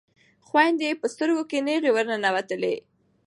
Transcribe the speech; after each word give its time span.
خویندې 0.47 0.85
یې 0.89 0.99
په 1.01 1.07
سترګو 1.13 1.43
کې 1.49 1.63
نیغې 1.67 1.91
ورننوتلې. 1.93 2.75